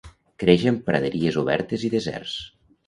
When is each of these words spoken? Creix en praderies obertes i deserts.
Creix 0.43 0.63
en 0.71 0.79
praderies 0.89 1.39
obertes 1.45 1.87
i 1.91 1.95
deserts. 1.99 2.37